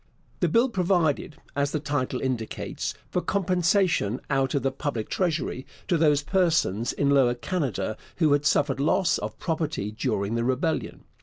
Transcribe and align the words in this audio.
The 0.39 0.47
Bill 0.49 0.67
provided, 0.67 1.35
as 1.55 1.73
the 1.73 1.79
title 1.79 2.21
indicates, 2.21 2.95
for 3.11 3.21
compensation 3.21 4.19
out 4.31 4.55
of 4.55 4.63
the 4.63 4.71
public 4.71 5.09
treasury 5.09 5.63
to 5.87 5.95
those 5.95 6.23
persons 6.23 6.91
in 6.91 7.11
Lower 7.11 7.35
Canada 7.35 7.95
who 8.15 8.33
had 8.33 8.43
suffered 8.43 8.79
loss 8.79 9.19
of 9.19 9.37
property 9.37 9.91
during 9.91 10.33
the 10.33 10.43
rebellion. 10.43 11.01